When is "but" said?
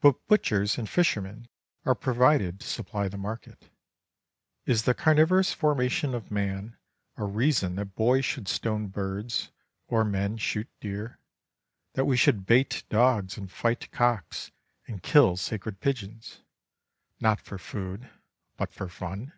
0.00-0.26, 18.56-18.72